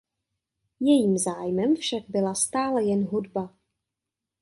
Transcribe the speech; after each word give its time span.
Jejím 0.79 1.17
zájmem 1.17 1.75
však 1.75 2.03
byla 2.09 2.35
stále 2.35 2.83
jen 2.83 3.05
hudba. 3.05 3.53